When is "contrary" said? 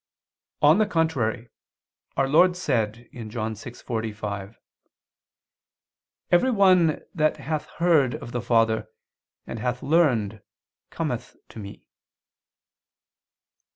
0.87-1.49